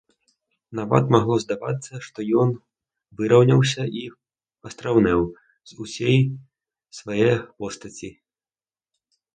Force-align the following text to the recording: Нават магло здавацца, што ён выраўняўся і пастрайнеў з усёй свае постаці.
Нават 0.77 1.11
магло 1.15 1.35
здавацца, 1.43 1.93
што 2.05 2.19
ён 2.43 2.49
выраўняўся 3.21 3.83
і 4.01 4.03
пастрайнеў 4.65 5.21
з 5.75 5.81
усёй 5.87 6.17
свае 7.03 7.25
постаці. 7.61 8.09